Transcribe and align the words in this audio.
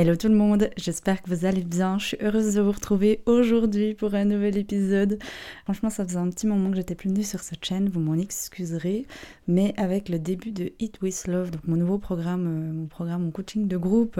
Hello 0.00 0.16
tout 0.16 0.28
le 0.28 0.34
monde, 0.34 0.70
j'espère 0.78 1.20
que 1.20 1.28
vous 1.28 1.44
allez 1.44 1.62
bien. 1.62 1.98
Je 1.98 2.06
suis 2.06 2.16
heureuse 2.22 2.54
de 2.54 2.62
vous 2.62 2.72
retrouver 2.72 3.20
aujourd'hui 3.26 3.92
pour 3.92 4.14
un 4.14 4.24
nouvel 4.24 4.56
épisode. 4.56 5.18
Franchement, 5.64 5.90
ça 5.90 6.06
faisait 6.06 6.16
un 6.16 6.30
petit 6.30 6.46
moment 6.46 6.70
que 6.70 6.76
j'étais 6.76 6.94
plus 6.94 7.10
venue 7.10 7.22
sur 7.22 7.40
cette 7.40 7.62
chaîne, 7.62 7.90
vous 7.90 8.00
m'en 8.00 8.14
excuserez. 8.14 9.06
Mais 9.46 9.74
avec 9.76 10.08
le 10.08 10.18
début 10.18 10.52
de 10.52 10.72
Eat 10.78 11.02
With 11.02 11.26
Love, 11.26 11.50
donc 11.50 11.68
mon 11.68 11.76
nouveau 11.76 11.98
programme, 11.98 12.46
euh, 12.46 12.72
mon 12.72 12.86
programme, 12.86 13.24
mon 13.24 13.30
coaching 13.30 13.68
de 13.68 13.76
groupe 13.76 14.18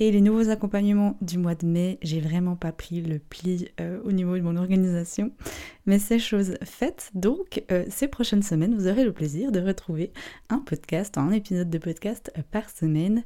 et 0.00 0.12
les 0.12 0.20
nouveaux 0.20 0.48
accompagnements 0.48 1.16
du 1.20 1.38
mois 1.38 1.56
de 1.56 1.66
mai, 1.66 1.98
j'ai 2.02 2.20
vraiment 2.20 2.54
pas 2.54 2.70
pris 2.70 3.00
le 3.00 3.18
pli 3.18 3.68
euh, 3.80 4.00
au 4.04 4.12
niveau 4.12 4.36
de 4.36 4.42
mon 4.42 4.56
organisation. 4.56 5.32
Mais 5.86 5.98
c'est 5.98 6.20
chose 6.20 6.54
faite, 6.62 7.10
donc 7.14 7.64
euh, 7.72 7.84
ces 7.88 8.06
prochaines 8.06 8.44
semaines, 8.44 8.76
vous 8.76 8.86
aurez 8.86 9.04
le 9.04 9.12
plaisir 9.12 9.50
de 9.50 9.58
retrouver 9.58 10.12
un 10.50 10.58
podcast, 10.58 11.18
un 11.18 11.32
épisode 11.32 11.68
de 11.68 11.78
podcast 11.78 12.32
par 12.52 12.70
semaine. 12.70 13.24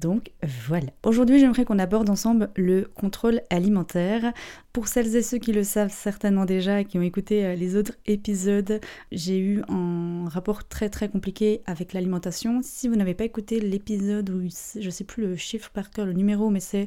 Donc 0.00 0.32
voilà. 0.66 0.88
Aujourd'hui, 1.04 1.38
j'aimerais 1.38 1.64
qu'on 1.64 1.78
aborde 1.78 2.10
ensemble 2.10 2.50
le 2.56 2.82
contrôle 2.94 3.40
alimentaire. 3.48 4.32
Pour 4.72 4.88
celles 4.88 5.14
et 5.14 5.22
ceux 5.22 5.38
qui 5.38 5.52
le 5.52 5.62
savent 5.62 5.92
certainement 5.92 6.46
déjà 6.46 6.82
qui 6.82 6.98
ont 6.98 7.02
écouté 7.02 7.46
euh, 7.46 7.54
les 7.54 7.76
autres 7.76 7.92
épisodes, 8.06 8.80
j'ai 9.12 9.38
eu 9.38 9.62
un 9.68 10.28
rapport 10.28 10.66
très 10.66 10.88
très 10.88 11.08
compliqué 11.08 11.62
avec 11.66 11.92
l'alimentation. 11.92 12.60
Si 12.62 12.88
vous 12.88 12.96
n'avez 12.96 13.14
pas 13.14 13.24
écouté 13.24 13.60
l'épisode 13.60 14.30
où 14.30 14.42
je 14.42 14.90
sais 14.90 15.04
plus 15.04 15.22
le 15.22 15.36
chiffre 15.36 15.70
par 15.70 15.90
cœur, 15.90 16.06
le 16.06 16.12
numéro, 16.12 16.50
mais 16.50 16.60
c'est 16.60 16.86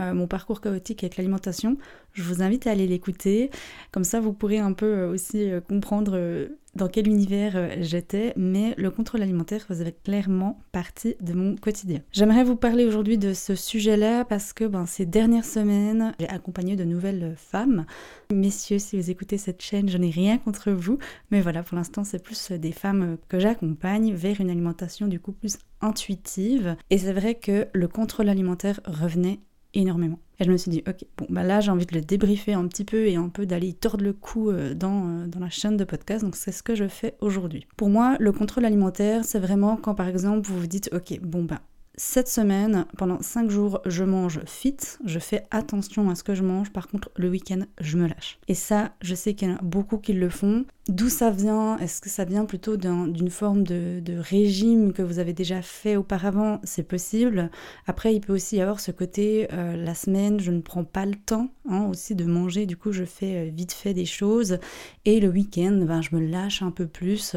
euh, 0.00 0.12
mon 0.12 0.26
parcours 0.26 0.60
chaotique 0.60 1.04
avec 1.04 1.16
l'alimentation, 1.16 1.76
je 2.12 2.24
vous 2.24 2.42
invite 2.42 2.66
à 2.66 2.72
aller 2.72 2.88
l'écouter. 2.88 3.50
Comme 3.92 4.04
ça, 4.04 4.18
vous 4.18 4.32
pourrez 4.32 4.58
un 4.58 4.72
peu 4.72 4.86
euh, 4.86 5.10
aussi 5.10 5.48
comprendre 5.68 6.48
dans 6.78 6.88
quel 6.88 7.08
univers 7.08 7.56
euh, 7.56 7.74
j'étais, 7.80 8.32
mais 8.36 8.74
le 8.78 8.90
contrôle 8.90 9.22
alimentaire 9.22 9.62
faisait 9.62 9.92
clairement 9.92 10.60
partie 10.72 11.16
de 11.20 11.34
mon 11.34 11.56
quotidien. 11.56 12.00
J'aimerais 12.12 12.44
vous 12.44 12.56
parler 12.56 12.86
aujourd'hui 12.86 13.18
de 13.18 13.34
ce 13.34 13.54
sujet-là 13.54 14.24
parce 14.24 14.52
que 14.52 14.64
ben, 14.64 14.86
ces 14.86 15.04
dernières 15.04 15.44
semaines, 15.44 16.14
j'ai 16.18 16.28
accompagné 16.28 16.76
de 16.76 16.84
nouvelles 16.84 17.34
femmes. 17.36 17.84
Messieurs, 18.32 18.78
si 18.78 18.96
vous 18.96 19.10
écoutez 19.10 19.36
cette 19.36 19.60
chaîne, 19.60 19.88
je 19.88 19.98
n'ai 19.98 20.10
rien 20.10 20.38
contre 20.38 20.70
vous, 20.70 20.98
mais 21.30 21.40
voilà, 21.40 21.62
pour 21.62 21.76
l'instant, 21.76 22.04
c'est 22.04 22.22
plus 22.22 22.52
des 22.52 22.72
femmes 22.72 23.18
que 23.28 23.40
j'accompagne 23.40 24.14
vers 24.14 24.40
une 24.40 24.50
alimentation 24.50 25.08
du 25.08 25.20
coup 25.20 25.32
plus 25.32 25.58
intuitive. 25.80 26.76
Et 26.90 26.98
c'est 26.98 27.12
vrai 27.12 27.34
que 27.34 27.66
le 27.72 27.88
contrôle 27.88 28.28
alimentaire 28.28 28.80
revenait 28.86 29.40
énormément. 29.74 30.20
Et 30.40 30.44
je 30.44 30.52
me 30.52 30.56
suis 30.56 30.70
dit, 30.70 30.82
ok, 30.86 31.04
bon, 31.16 31.26
bah 31.28 31.42
là 31.42 31.60
j'ai 31.60 31.70
envie 31.70 31.86
de 31.86 31.94
le 31.94 32.00
débriefer 32.00 32.52
un 32.52 32.66
petit 32.68 32.84
peu 32.84 33.06
et 33.06 33.16
un 33.16 33.28
peu 33.28 33.44
d'aller 33.44 33.72
tordre 33.72 34.04
le 34.04 34.12
cou 34.12 34.50
euh, 34.50 34.74
dans, 34.74 35.08
euh, 35.08 35.26
dans 35.26 35.40
la 35.40 35.50
chaîne 35.50 35.76
de 35.76 35.84
podcast, 35.84 36.24
donc 36.24 36.36
c'est 36.36 36.52
ce 36.52 36.62
que 36.62 36.74
je 36.74 36.86
fais 36.86 37.16
aujourd'hui. 37.20 37.66
Pour 37.76 37.88
moi, 37.88 38.16
le 38.20 38.32
contrôle 38.32 38.64
alimentaire, 38.64 39.24
c'est 39.24 39.40
vraiment 39.40 39.76
quand 39.76 39.94
par 39.94 40.08
exemple 40.08 40.46
vous 40.46 40.60
vous 40.60 40.66
dites, 40.66 40.90
ok, 40.92 41.20
bon 41.20 41.44
bah 41.44 41.60
cette 41.98 42.28
semaine, 42.28 42.86
pendant 42.96 43.20
5 43.20 43.50
jours, 43.50 43.80
je 43.84 44.04
mange 44.04 44.40
fit, 44.46 44.76
je 45.04 45.18
fais 45.18 45.46
attention 45.50 46.08
à 46.10 46.14
ce 46.14 46.22
que 46.22 46.32
je 46.32 46.44
mange, 46.44 46.70
par 46.72 46.86
contre 46.86 47.10
le 47.16 47.28
week-end, 47.28 47.62
je 47.80 47.98
me 47.98 48.06
lâche. 48.06 48.38
Et 48.46 48.54
ça, 48.54 48.92
je 49.02 49.16
sais 49.16 49.34
qu'il 49.34 49.48
y 49.48 49.52
en 49.52 49.56
a 49.56 49.62
beaucoup 49.62 49.98
qui 49.98 50.12
le 50.12 50.28
font. 50.28 50.64
D'où 50.88 51.10
ça 51.10 51.30
vient? 51.30 51.76
Est-ce 51.76 52.00
que 52.00 52.08
ça 52.08 52.24
vient 52.24 52.46
plutôt 52.46 52.78
d'une 52.78 53.28
forme 53.28 53.62
de, 53.62 54.02
régime 54.18 54.94
que 54.94 55.02
vous 55.02 55.18
avez 55.18 55.34
déjà 55.34 55.60
fait 55.60 55.96
auparavant? 55.96 56.62
C'est 56.64 56.82
possible. 56.82 57.50
Après, 57.86 58.14
il 58.14 58.20
peut 58.20 58.32
aussi 58.32 58.56
y 58.56 58.62
avoir 58.62 58.80
ce 58.80 58.90
côté, 58.90 59.48
euh, 59.52 59.76
la 59.76 59.94
semaine, 59.94 60.40
je 60.40 60.50
ne 60.50 60.62
prends 60.62 60.84
pas 60.84 61.04
le 61.04 61.14
temps 61.14 61.50
hein, 61.68 61.84
aussi 61.90 62.14
de 62.14 62.24
manger, 62.24 62.64
du 62.64 62.78
coup 62.78 62.92
je 62.92 63.04
fais 63.04 63.48
euh, 63.48 63.50
vite 63.50 63.72
fait 63.72 63.92
des 63.92 64.06
choses. 64.06 64.60
Et 65.04 65.20
le 65.20 65.28
week-end, 65.28 65.78
ben, 65.86 66.00
je 66.00 66.16
me 66.16 66.26
lâche 66.26 66.62
un 66.62 66.70
peu 66.70 66.86
plus. 66.86 67.36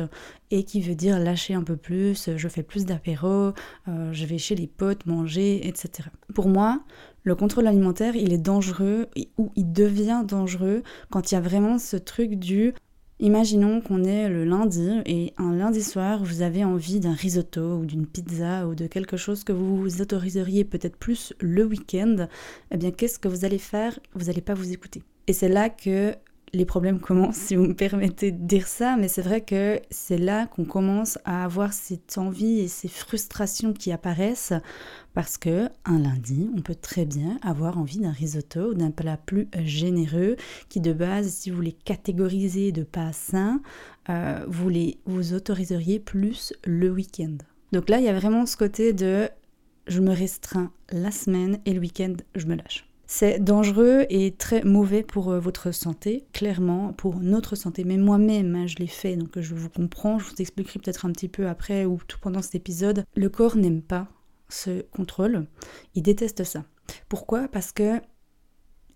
Et 0.49 0.63
qui 0.63 0.79
veut 0.79 0.95
dire 0.95 1.19
lâcher 1.19 1.53
un 1.53 1.63
peu 1.63 1.75
plus, 1.75 2.29
je 2.37 2.47
fais 2.47 2.63
plus 2.63 2.85
d'apéro, 2.85 3.51
euh, 3.89 4.13
je 4.13 4.25
vais 4.25 4.37
chez 4.37 4.55
les 4.55 4.67
potes 4.67 5.05
manger, 5.05 5.67
etc. 5.67 6.07
Pour 6.33 6.47
moi, 6.47 6.83
le 7.23 7.35
contrôle 7.35 7.67
alimentaire, 7.67 8.15
il 8.15 8.31
est 8.31 8.37
dangereux 8.37 9.07
ou 9.37 9.51
il 9.57 9.73
devient 9.73 10.23
dangereux 10.25 10.83
quand 11.09 11.31
il 11.31 11.35
y 11.35 11.37
a 11.37 11.41
vraiment 11.41 11.77
ce 11.77 11.97
truc 11.97 12.35
du 12.35 12.73
Imaginons 13.23 13.81
qu'on 13.81 14.03
est 14.03 14.29
le 14.29 14.45
lundi 14.45 14.89
et 15.05 15.31
un 15.37 15.53
lundi 15.53 15.83
soir, 15.83 16.23
vous 16.23 16.41
avez 16.41 16.65
envie 16.65 16.99
d'un 16.99 17.13
risotto 17.13 17.75
ou 17.77 17.85
d'une 17.85 18.07
pizza 18.07 18.67
ou 18.67 18.73
de 18.73 18.87
quelque 18.87 19.15
chose 19.15 19.43
que 19.43 19.51
vous 19.51 19.77
vous 19.77 20.01
autoriseriez 20.01 20.63
peut-être 20.63 20.97
plus 20.97 21.31
le 21.39 21.63
week-end. 21.63 22.27
Eh 22.71 22.77
bien, 22.77 22.89
qu'est-ce 22.89 23.19
que 23.19 23.27
vous 23.27 23.45
allez 23.45 23.59
faire? 23.59 23.99
Vous 24.15 24.25
n'allez 24.25 24.41
pas 24.41 24.55
vous 24.55 24.71
écouter. 24.71 25.03
Et 25.27 25.33
c'est 25.33 25.49
là 25.49 25.69
que 25.69 26.15
les 26.53 26.65
problèmes 26.65 26.99
commencent, 26.99 27.37
si 27.37 27.55
vous 27.55 27.63
me 27.63 27.73
permettez 27.73 28.31
de 28.31 28.45
dire 28.45 28.67
ça, 28.67 28.97
mais 28.97 29.07
c'est 29.07 29.21
vrai 29.21 29.41
que 29.41 29.79
c'est 29.89 30.17
là 30.17 30.47
qu'on 30.47 30.65
commence 30.65 31.17
à 31.23 31.45
avoir 31.45 31.71
cette 31.71 32.17
envie 32.17 32.59
et 32.59 32.67
ces 32.67 32.89
frustrations 32.89 33.73
qui 33.73 33.91
apparaissent 33.91 34.53
parce 35.13 35.37
que 35.37 35.69
un 35.85 35.99
lundi, 35.99 36.49
on 36.55 36.61
peut 36.61 36.75
très 36.75 37.05
bien 37.05 37.37
avoir 37.41 37.77
envie 37.77 37.99
d'un 37.99 38.11
risotto 38.11 38.71
ou 38.71 38.73
d'un 38.73 38.91
plat 38.91 39.17
plus 39.17 39.47
généreux 39.59 40.35
qui 40.69 40.81
de 40.81 40.93
base, 40.93 41.29
si 41.29 41.51
vous 41.51 41.61
les 41.61 41.71
catégorisez 41.73 42.71
de 42.71 42.83
pas 42.83 43.13
sains, 43.13 43.61
euh, 44.09 44.43
vous 44.47 44.69
les 44.69 44.97
vous 45.05 45.33
autoriseriez 45.33 45.99
plus 45.99 46.53
le 46.65 46.89
week-end. 46.89 47.37
Donc 47.71 47.89
là, 47.89 47.99
il 47.99 48.05
y 48.05 48.09
a 48.09 48.13
vraiment 48.13 48.45
ce 48.45 48.57
côté 48.57 48.93
de 48.93 49.29
je 49.87 50.01
me 50.01 50.13
restreins 50.13 50.71
la 50.91 51.11
semaine 51.11 51.59
et 51.65 51.73
le 51.73 51.79
week-end, 51.79 52.13
je 52.35 52.45
me 52.45 52.55
lâche. 52.55 52.90
C'est 53.13 53.43
dangereux 53.43 54.05
et 54.09 54.31
très 54.31 54.63
mauvais 54.63 55.03
pour 55.03 55.31
euh, 55.31 55.39
votre 55.41 55.73
santé, 55.73 56.23
clairement, 56.31 56.93
pour 56.93 57.19
notre 57.19 57.57
santé. 57.57 57.83
Mais 57.83 57.97
moi-même, 57.97 58.55
hein, 58.55 58.67
je 58.67 58.77
l'ai 58.77 58.87
fait, 58.87 59.17
donc 59.17 59.37
je 59.37 59.53
vous 59.53 59.67
comprends, 59.67 60.17
je 60.17 60.29
vous 60.29 60.35
expliquerai 60.39 60.79
peut-être 60.79 61.05
un 61.05 61.11
petit 61.11 61.27
peu 61.27 61.49
après 61.49 61.83
ou 61.83 61.99
tout 62.07 62.17
pendant 62.21 62.41
cet 62.41 62.55
épisode. 62.55 63.03
Le 63.13 63.27
corps 63.27 63.57
n'aime 63.57 63.81
pas 63.81 64.07
ce 64.47 64.83
contrôle, 64.91 65.45
il 65.93 66.03
déteste 66.03 66.45
ça. 66.45 66.63
Pourquoi? 67.09 67.49
Parce 67.49 67.73
que 67.73 67.99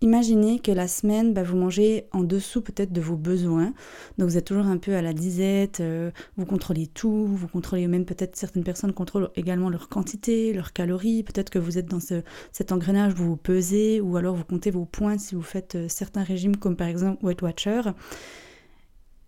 Imaginez 0.02 0.58
que 0.58 0.70
la 0.72 0.88
semaine, 0.88 1.32
bah, 1.32 1.42
vous 1.42 1.56
mangez 1.56 2.06
en 2.12 2.22
dessous 2.22 2.60
peut-être 2.60 2.92
de 2.92 3.00
vos 3.00 3.16
besoins. 3.16 3.72
Donc 4.18 4.28
vous 4.28 4.36
êtes 4.36 4.44
toujours 4.44 4.66
un 4.66 4.76
peu 4.76 4.94
à 4.94 5.00
la 5.00 5.14
disette, 5.14 5.80
euh, 5.80 6.10
vous 6.36 6.44
contrôlez 6.44 6.86
tout, 6.86 7.26
vous 7.26 7.48
contrôlez 7.48 7.86
même 7.86 8.04
peut-être 8.04 8.36
certaines 8.36 8.64
personnes 8.64 8.92
contrôlent 8.92 9.30
également 9.36 9.70
leur 9.70 9.88
quantité, 9.88 10.52
leurs 10.52 10.74
calories. 10.74 11.22
Peut-être 11.22 11.48
que 11.48 11.58
vous 11.58 11.78
êtes 11.78 11.86
dans 11.86 12.00
cet 12.00 12.72
engrenage, 12.72 13.14
vous 13.14 13.26
vous 13.26 13.36
pesez 13.36 14.00
ou 14.02 14.18
alors 14.18 14.34
vous 14.34 14.44
comptez 14.44 14.70
vos 14.70 14.84
points 14.84 15.16
si 15.16 15.34
vous 15.34 15.42
faites 15.42 15.76
euh, 15.76 15.86
certains 15.88 16.24
régimes 16.24 16.56
comme 16.56 16.76
par 16.76 16.88
exemple 16.88 17.24
Weight 17.24 17.40
Watcher. 17.40 17.80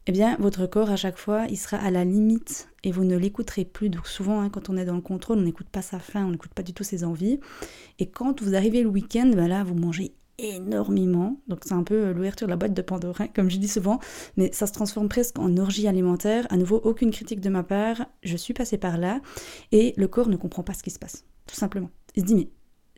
Eh 0.07 0.13
bien, 0.13 0.37
votre 0.39 0.67
corps 0.67 0.91
à 0.91 0.97
chaque 0.97 1.19
fois, 1.19 1.45
il 1.51 1.59
sera 1.59 1.77
à 1.77 1.91
la 1.91 2.03
limite 2.03 2.69
et 2.83 2.93
vous 2.93 3.05
ne 3.05 3.17
l'écouterez 3.17 3.67
plus. 3.67 3.91
Donc 3.91 4.07
souvent, 4.07 4.41
hein, 4.41 4.49
quand 4.49 4.71
on 4.71 4.77
est 4.79 4.87
dans 4.87 4.95
le 4.95 5.03
contrôle, 5.03 5.39
on 5.39 5.43
n'écoute 5.43 5.69
pas 5.69 5.83
sa 5.83 5.99
faim, 5.99 6.25
on 6.27 6.31
n'écoute 6.31 6.55
pas 6.55 6.63
du 6.63 6.73
tout 6.73 6.83
ses 6.83 7.05
envies. 7.05 7.41
Et 7.99 8.07
quand 8.09 8.43
vous 8.43 8.55
arrivez 8.55 8.83
le 8.83 8.89
week-end, 8.89 9.31
ben 9.35 9.49
là, 9.49 9.65
vous 9.65 9.75
mangez 9.75 10.15
énormément. 10.39 11.41
Donc 11.49 11.61
c'est 11.65 11.75
un 11.75 11.83
peu 11.83 11.95
euh, 11.95 12.13
l'ouverture 12.13 12.47
de 12.47 12.51
la 12.51 12.57
boîte 12.57 12.75
de 12.75 12.83
Pandore, 12.83 13.19
comme 13.35 13.51
je 13.51 13.59
dis 13.59 13.69
souvent, 13.69 13.99
mais 14.37 14.51
ça 14.53 14.67
se 14.67 14.73
transforme 14.73 15.09
presque 15.09 15.39
en 15.39 15.57
orgie 15.57 15.89
alimentaire. 15.89 16.47
À 16.51 16.57
nouveau, 16.57 16.81
aucune 16.85 17.11
critique 17.11 17.41
de 17.41 17.49
ma 17.49 17.63
part, 17.63 18.07
je 18.23 18.37
suis 18.37 18.55
passée 18.55 18.79
par 18.79 18.99
là, 18.99 19.21
et 19.73 19.95
le 19.97 20.09
corps 20.09 20.29
ne 20.29 20.37
comprend 20.37 20.63
pas 20.63 20.75
ce 20.75 20.83
qui 20.83 20.91
se 20.91 20.99
passe, 20.99 21.25
tout 21.47 21.57
simplement. 21.57 21.91
Il 22.15 22.23
se 22.23 22.27
dit, 22.27 22.35
mais 22.35 22.49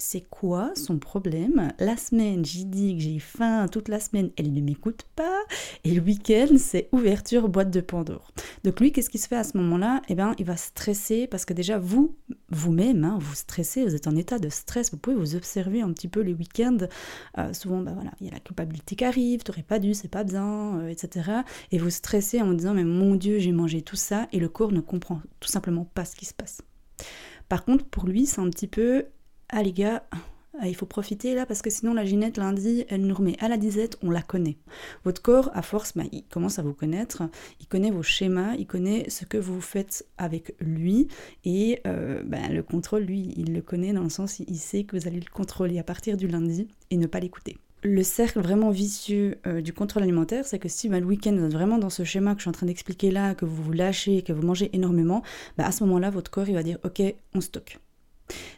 c'est 0.00 0.22
quoi 0.22 0.72
son 0.74 0.98
problème? 0.98 1.72
La 1.78 1.96
semaine, 1.96 2.44
j'ai 2.44 2.64
dit 2.64 2.96
que 2.96 3.02
j'ai 3.02 3.18
faim 3.18 3.66
toute 3.70 3.88
la 3.88 4.00
semaine, 4.00 4.30
elle 4.36 4.52
ne 4.52 4.60
m'écoute 4.60 5.04
pas. 5.14 5.40
Et 5.84 5.92
le 5.92 6.00
week-end, 6.00 6.48
c'est 6.58 6.88
ouverture 6.92 7.48
boîte 7.48 7.70
de 7.70 7.80
Pandore. 7.80 8.32
Donc 8.64 8.80
lui, 8.80 8.92
qu'est-ce 8.92 9.10
qui 9.10 9.18
se 9.18 9.28
fait 9.28 9.36
à 9.36 9.44
ce 9.44 9.56
moment-là? 9.58 10.02
Eh 10.08 10.14
bien, 10.14 10.34
il 10.38 10.46
va 10.46 10.56
stresser 10.56 11.26
parce 11.26 11.44
que 11.44 11.52
déjà, 11.52 11.78
vous, 11.78 12.16
vous-même, 12.48 13.04
hein, 13.04 13.18
vous 13.20 13.34
stressez, 13.34 13.84
vous 13.84 13.94
êtes 13.94 14.06
en 14.06 14.16
état 14.16 14.38
de 14.38 14.48
stress, 14.48 14.90
vous 14.90 14.98
pouvez 14.98 15.16
vous 15.16 15.36
observer 15.36 15.82
un 15.82 15.92
petit 15.92 16.08
peu 16.08 16.20
les 16.20 16.32
week-ends. 16.32 16.78
Euh, 17.38 17.52
souvent, 17.52 17.82
bah 17.82 17.92
voilà, 17.94 18.12
il 18.20 18.26
y 18.26 18.30
a 18.30 18.32
la 18.32 18.40
culpabilité 18.40 18.96
qui 18.96 19.04
arrive, 19.04 19.42
t'aurais 19.42 19.62
pas 19.62 19.78
dû, 19.78 19.94
c'est 19.94 20.08
pas 20.08 20.24
bien, 20.24 20.78
euh, 20.78 20.88
etc. 20.88 21.30
Et 21.72 21.78
vous 21.78 21.90
stressez 21.90 22.40
en 22.40 22.52
disant, 22.52 22.74
mais 22.74 22.84
mon 22.84 23.16
Dieu, 23.16 23.38
j'ai 23.38 23.52
mangé 23.52 23.82
tout 23.82 23.96
ça, 23.96 24.28
et 24.32 24.38
le 24.38 24.48
corps 24.48 24.72
ne 24.72 24.80
comprend 24.80 25.20
tout 25.40 25.48
simplement 25.48 25.84
pas 25.84 26.04
ce 26.06 26.16
qui 26.16 26.24
se 26.24 26.34
passe. 26.34 26.62
Par 27.48 27.64
contre, 27.64 27.84
pour 27.84 28.06
lui, 28.06 28.26
c'est 28.26 28.40
un 28.40 28.48
petit 28.48 28.68
peu 28.68 29.06
ah 29.50 29.62
les 29.62 29.72
gars, 29.72 30.02
euh, 30.62 30.66
il 30.66 30.74
faut 30.74 30.86
profiter 30.86 31.34
là 31.34 31.46
parce 31.46 31.62
que 31.62 31.70
sinon 31.70 31.94
la 31.94 32.04
Ginette 32.04 32.38
lundi, 32.38 32.84
elle 32.88 33.02
nous 33.02 33.14
remet 33.14 33.36
à 33.40 33.48
la 33.48 33.56
disette, 33.56 33.96
on 34.02 34.10
la 34.10 34.22
connaît. 34.22 34.56
Votre 35.04 35.22
corps, 35.22 35.50
à 35.54 35.62
force, 35.62 35.92
bah, 35.96 36.04
il 36.12 36.24
commence 36.24 36.58
à 36.58 36.62
vous 36.62 36.74
connaître, 36.74 37.22
il 37.60 37.66
connaît 37.66 37.90
vos 37.90 38.02
schémas, 38.02 38.54
il 38.58 38.66
connaît 38.66 39.08
ce 39.08 39.24
que 39.24 39.38
vous 39.38 39.60
faites 39.60 40.06
avec 40.18 40.54
lui 40.60 41.08
et 41.44 41.80
euh, 41.86 42.22
bah, 42.24 42.48
le 42.48 42.62
contrôle, 42.62 43.02
lui, 43.02 43.34
il 43.36 43.54
le 43.54 43.62
connaît 43.62 43.92
dans 43.92 44.02
le 44.02 44.10
sens, 44.10 44.40
il 44.40 44.58
sait 44.58 44.84
que 44.84 44.96
vous 44.96 45.06
allez 45.06 45.20
le 45.20 45.30
contrôler 45.32 45.78
à 45.78 45.84
partir 45.84 46.16
du 46.16 46.26
lundi 46.26 46.68
et 46.90 46.96
ne 46.96 47.06
pas 47.06 47.20
l'écouter 47.20 47.56
le 47.82 48.02
cercle 48.02 48.40
vraiment 48.40 48.68
vicieux 48.68 49.38
euh, 49.46 49.62
du 49.62 49.72
contrôle 49.72 50.02
alimentaire, 50.02 50.44
c'est 50.44 50.58
que 50.58 50.68
si 50.68 50.90
bah, 50.90 51.00
le 51.00 51.06
week-end 51.06 51.34
vous 51.34 51.46
êtes 51.46 51.52
vraiment 51.54 51.78
dans 51.78 51.88
ce 51.88 52.04
schéma 52.04 52.34
que 52.34 52.40
je 52.40 52.42
suis 52.42 52.50
en 52.50 52.52
train 52.52 52.66
d'expliquer 52.66 53.10
là, 53.10 53.34
que 53.34 53.46
vous 53.46 53.62
vous 53.62 53.72
lâchez, 53.72 54.20
que 54.20 54.34
vous 54.34 54.42
mangez 54.42 54.68
énormément, 54.74 55.22
bah, 55.56 55.64
à 55.64 55.72
ce 55.72 55.84
moment-là, 55.84 56.10
votre 56.10 56.30
corps 56.30 56.48
il 56.48 56.54
va 56.54 56.62
dire 56.62 56.78
ok, 56.84 57.02
on 57.34 57.40
stocke. 57.40 57.78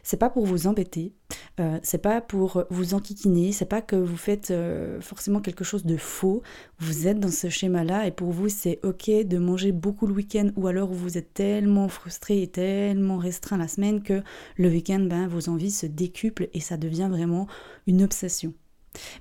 C'est 0.03 0.17
pas 0.17 0.29
pour 0.29 0.45
vous 0.45 0.67
embêter, 0.67 1.13
euh, 1.59 1.79
c'est 1.83 2.01
pas 2.01 2.21
pour 2.21 2.65
vous 2.69 2.93
enquiquiner, 2.93 3.51
c'est 3.51 3.65
pas 3.65 3.81
que 3.81 3.95
vous 3.95 4.17
faites 4.17 4.51
euh, 4.51 5.01
forcément 5.01 5.41
quelque 5.41 5.63
chose 5.63 5.85
de 5.85 5.97
faux. 5.97 6.41
Vous 6.79 7.07
êtes 7.07 7.19
dans 7.19 7.31
ce 7.31 7.49
schéma-là 7.49 8.07
et 8.07 8.11
pour 8.11 8.31
vous 8.31 8.49
c'est 8.49 8.79
ok 8.83 9.09
de 9.25 9.37
manger 9.37 9.71
beaucoup 9.71 10.07
le 10.07 10.13
week-end 10.13 10.49
ou 10.55 10.67
alors 10.67 10.91
vous 10.91 11.17
êtes 11.17 11.33
tellement 11.33 11.87
frustré 11.87 12.41
et 12.41 12.47
tellement 12.47 13.17
restreint 13.17 13.57
la 13.57 13.67
semaine 13.67 14.03
que 14.03 14.21
le 14.57 14.69
week-end, 14.69 14.99
ben, 15.01 15.27
vos 15.27 15.49
envies 15.49 15.71
se 15.71 15.85
décuplent 15.85 16.49
et 16.53 16.59
ça 16.59 16.77
devient 16.77 17.09
vraiment 17.11 17.47
une 17.87 18.03
obsession. 18.03 18.53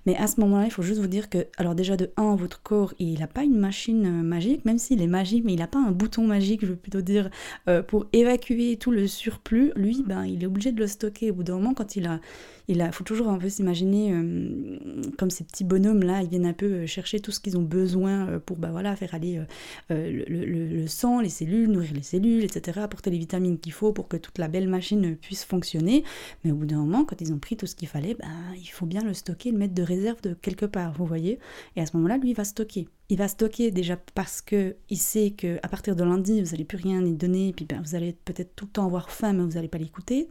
Mais 0.07 0.17
à 0.17 0.27
ce 0.27 0.41
moment-là, 0.41 0.65
il 0.65 0.71
faut 0.71 0.83
juste 0.83 1.01
vous 1.01 1.07
dire 1.07 1.29
que, 1.29 1.47
alors 1.57 1.75
déjà 1.75 1.97
de 1.97 2.11
1, 2.17 2.37
votre 2.37 2.63
corps, 2.63 2.95
il 2.99 3.19
n'a 3.21 3.27
pas 3.27 3.43
une 3.43 3.59
machine 3.59 4.07
euh, 4.07 4.23
magique, 4.23 4.65
même 4.65 4.79
s'il 4.79 5.03
est 5.03 5.07
magique, 5.07 5.45
mais 5.45 5.53
il 5.53 5.59
n'a 5.59 5.67
pas 5.67 5.79
un 5.79 5.91
bouton 5.91 6.27
magique, 6.27 6.61
je 6.63 6.67
veux 6.67 6.77
plutôt 6.77 7.01
dire, 7.01 7.31
euh, 7.69 7.83
pour 7.83 8.07
évacuer 8.13 8.77
tout 8.77 8.91
le 8.91 9.07
surplus. 9.07 9.73
Lui, 9.77 10.03
ben, 10.07 10.25
il 10.25 10.43
est 10.43 10.47
obligé 10.47 10.73
de 10.73 10.81
le 10.81 10.87
stocker 10.87 11.31
au 11.31 11.35
bout 11.35 11.45
d'un 11.45 11.55
moment 11.55 11.75
quand 11.75 11.97
il 11.97 12.07
a, 12.07 12.21
il 12.69 12.83
faut 12.93 13.05
toujours 13.05 13.29
un 13.29 13.39
peu 13.39 13.49
s'imaginer 13.49 14.13
euh, 14.13 14.79
comme 15.19 15.31
ces 15.31 15.45
petits 15.45 15.65
bonhommes 15.65 16.03
là, 16.03 16.23
ils 16.23 16.29
viennent 16.29 16.47
un 16.47 16.53
peu 16.53 16.87
chercher 16.87 17.21
tout 17.21 17.33
ce 17.33 17.41
qu'ils 17.41 17.57
ont 17.59 17.63
besoin 17.63 18.41
pour 18.45 18.57
bah, 18.59 18.71
voilà, 18.71 18.97
faire 18.97 19.15
aller 19.15 19.41
le, 19.91 20.87
sang, 20.87 21.21
les 21.21 21.29
cellules, 21.29 21.71
nourrir 21.71 21.93
les 21.95 22.03
cellules, 22.03 22.45
etc., 22.45 22.81
apporter 22.83 23.11
les 23.11 23.19
vitamines 23.19 23.59
qu'il 23.59 23.73
faut 23.73 23.93
pour 23.93 24.09
que 24.09 24.17
toute 24.17 24.39
la 24.39 24.49
belle 24.49 24.69
machine 24.69 25.17
puisse 25.17 25.45
fonctionner. 25.45 26.05
Mais 26.45 26.53
au 26.53 26.55
bout 26.55 26.67
d'un 26.67 26.79
moment, 26.79 27.05
quand 27.05 27.21
ils 27.21 27.33
ont 27.33 27.39
pris 27.39 27.57
tout 27.57 27.67
ce 27.67 27.75
qu'il 27.75 27.89
fallait, 27.89 28.15
bah, 28.15 28.27
il 28.57 28.67
faut 28.67 28.87
bien 28.87 29.03
le 29.03 29.15
stocker, 29.15 29.51
le 29.51 29.59
de 29.69 29.82
réserve 29.82 30.20
de 30.23 30.35
quelque 30.35 30.67
part, 30.67 30.93
vous 30.93 31.06
voyez. 31.06 31.38
Et 31.76 31.81
à 31.81 31.87
ce 31.87 31.97
moment-là, 31.97 32.19
lui, 32.19 32.32
va 32.35 32.44
stocker. 32.44 32.88
Il 33.09 33.19
va 33.19 33.29
stocker 33.29 33.70
déjà 33.70 33.97
parce 34.14 34.41
que 34.41 34.76
il 34.88 34.99
sait 34.99 35.31
que 35.31 35.59
à 35.62 35.69
partir 35.69 35.97
de 35.97 36.05
lundi, 36.05 36.43
vous 36.43 36.50
n'allez 36.50 36.64
plus 36.64 36.79
rien 36.79 37.05
y 37.05 37.14
donner, 37.14 37.49
et 37.49 37.53
puis 37.53 37.64
ben, 37.64 37.82
vous 37.82 37.94
allez 37.94 38.17
peut-être 38.25 38.55
tout 38.56 38.64
le 38.67 38.70
temps 38.70 38.87
avoir 38.87 39.11
faim, 39.11 39.32
mais 39.35 39.43
vous 39.43 39.53
n'allez 39.53 39.69
pas 39.69 39.79
l'écouter. 39.79 40.29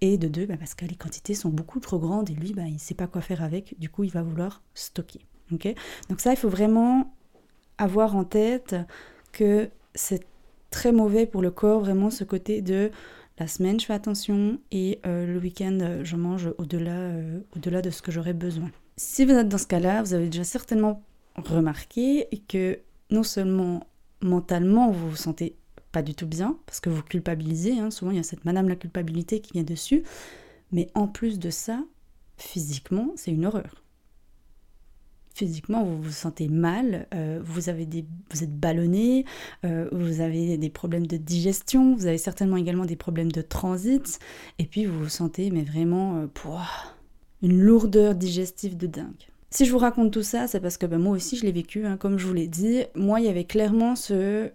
Et 0.00 0.18
de 0.18 0.28
deux, 0.28 0.46
ben, 0.46 0.56
parce 0.56 0.74
que 0.74 0.84
les 0.84 0.96
quantités 0.96 1.34
sont 1.34 1.50
beaucoup 1.50 1.80
trop 1.80 1.98
grandes 1.98 2.30
et 2.30 2.34
lui, 2.34 2.52
ben, 2.52 2.66
il 2.66 2.74
ne 2.74 2.78
sait 2.78 2.94
pas 2.94 3.06
quoi 3.06 3.20
faire 3.20 3.42
avec, 3.42 3.78
du 3.78 3.88
coup, 3.88 4.04
il 4.04 4.10
va 4.10 4.22
vouloir 4.22 4.62
stocker. 4.74 5.20
ok? 5.52 5.74
Donc 6.08 6.20
ça, 6.20 6.32
il 6.32 6.36
faut 6.36 6.48
vraiment 6.48 7.14
avoir 7.78 8.16
en 8.16 8.24
tête 8.24 8.74
que 9.32 9.68
c'est 9.94 10.24
très 10.70 10.92
mauvais 10.92 11.26
pour 11.26 11.42
le 11.42 11.50
corps, 11.50 11.80
vraiment 11.80 12.10
ce 12.10 12.24
côté 12.24 12.60
de 12.60 12.90
la 13.38 13.46
semaine, 13.46 13.78
je 13.78 13.86
fais 13.86 13.92
attention 13.92 14.58
et 14.70 15.00
euh, 15.06 15.26
le 15.26 15.38
week-end, 15.38 16.00
je 16.02 16.16
mange 16.16 16.50
au-delà 16.58 16.96
euh, 16.96 17.40
au-delà 17.54 17.82
de 17.82 17.90
ce 17.90 18.02
que 18.02 18.10
j'aurais 18.10 18.32
besoin. 18.32 18.70
Si 18.96 19.24
vous 19.24 19.32
êtes 19.32 19.48
dans 19.48 19.58
ce 19.58 19.66
cas-là, 19.66 20.02
vous 20.02 20.14
avez 20.14 20.26
déjà 20.26 20.44
certainement 20.44 21.02
remarquer 21.36 22.28
que 22.48 22.80
non 23.10 23.22
seulement 23.22 23.86
mentalement 24.22 24.90
vous 24.90 25.10
vous 25.10 25.16
sentez 25.16 25.56
pas 25.92 26.02
du 26.02 26.14
tout 26.14 26.26
bien, 26.26 26.58
parce 26.66 26.80
que 26.80 26.90
vous 26.90 27.02
culpabilisez, 27.02 27.78
hein, 27.78 27.90
souvent 27.90 28.10
il 28.10 28.16
y 28.16 28.20
a 28.20 28.22
cette 28.22 28.44
madame 28.44 28.68
la 28.68 28.76
culpabilité 28.76 29.40
qui 29.40 29.52
vient 29.52 29.62
dessus, 29.62 30.02
mais 30.72 30.90
en 30.94 31.08
plus 31.08 31.38
de 31.38 31.50
ça, 31.50 31.84
physiquement, 32.36 33.12
c'est 33.16 33.30
une 33.30 33.46
horreur. 33.46 33.82
Physiquement, 35.36 35.84
vous 35.84 36.00
vous 36.00 36.12
sentez 36.12 36.48
mal, 36.48 37.06
euh, 37.12 37.40
vous, 37.44 37.68
avez 37.68 37.84
des, 37.84 38.06
vous 38.30 38.42
êtes 38.42 38.58
ballonné, 38.58 39.26
euh, 39.66 39.86
vous 39.92 40.22
avez 40.22 40.56
des 40.56 40.70
problèmes 40.70 41.06
de 41.06 41.18
digestion, 41.18 41.94
vous 41.94 42.06
avez 42.06 42.16
certainement 42.16 42.56
également 42.56 42.86
des 42.86 42.96
problèmes 42.96 43.30
de 43.30 43.42
transit, 43.42 44.18
et 44.58 44.64
puis 44.64 44.86
vous 44.86 44.98
vous 44.98 45.10
sentez 45.10 45.50
mais 45.50 45.62
vraiment 45.62 46.16
euh, 46.22 46.26
une 47.42 47.60
lourdeur 47.60 48.14
digestive 48.14 48.78
de 48.78 48.86
dingue. 48.86 49.28
Si 49.50 49.66
je 49.66 49.72
vous 49.72 49.78
raconte 49.78 50.10
tout 50.10 50.22
ça, 50.22 50.46
c'est 50.46 50.58
parce 50.58 50.78
que 50.78 50.86
ben, 50.86 50.96
moi 50.96 51.14
aussi 51.14 51.36
je 51.36 51.44
l'ai 51.44 51.52
vécu, 51.52 51.84
hein, 51.84 51.98
comme 51.98 52.18
je 52.18 52.26
vous 52.26 52.32
l'ai 52.32 52.48
dit. 52.48 52.84
Moi, 52.94 53.20
il 53.20 53.26
y 53.26 53.28
avait 53.28 53.44
clairement 53.44 53.94
ce 53.94 54.50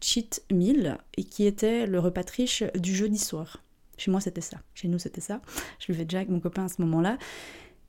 cheat 0.00 0.42
meal 0.50 0.98
et 1.16 1.22
qui 1.22 1.46
était 1.46 1.86
le 1.86 2.00
repas 2.00 2.24
triche 2.24 2.64
du 2.74 2.96
jeudi 2.96 3.18
soir. 3.18 3.62
Chez 3.96 4.10
moi, 4.10 4.20
c'était 4.20 4.40
ça. 4.40 4.56
Chez 4.74 4.88
nous, 4.88 4.98
c'était 4.98 5.20
ça. 5.20 5.40
Je 5.78 5.92
le 5.92 5.98
déjà 5.98 6.18
avec 6.18 6.30
mon 6.30 6.40
copain 6.40 6.64
à 6.64 6.68
ce 6.68 6.82
moment-là. 6.82 7.16